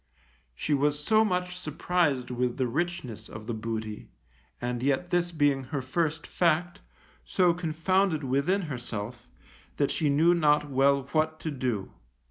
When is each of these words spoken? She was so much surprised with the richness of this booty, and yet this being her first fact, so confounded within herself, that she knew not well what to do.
She 0.55 0.73
was 0.73 0.97
so 0.99 1.23
much 1.23 1.59
surprised 1.59 2.31
with 2.31 2.57
the 2.57 2.65
richness 2.65 3.29
of 3.29 3.45
this 3.45 3.55
booty, 3.55 4.09
and 4.59 4.81
yet 4.81 5.11
this 5.11 5.31
being 5.31 5.65
her 5.65 5.83
first 5.83 6.25
fact, 6.25 6.79
so 7.23 7.53
confounded 7.53 8.23
within 8.23 8.63
herself, 8.63 9.27
that 9.77 9.91
she 9.91 10.09
knew 10.09 10.33
not 10.33 10.67
well 10.67 11.03
what 11.13 11.39
to 11.41 11.51
do. 11.51 11.91